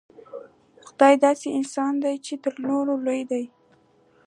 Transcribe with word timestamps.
خدای 0.87 1.15
داسې 1.25 1.47
انسان 1.59 1.93
دی 2.03 2.15
چې 2.25 2.33
تر 2.43 2.53
نورو 2.67 2.93
لوی 3.05 3.21
دی. 3.31 3.43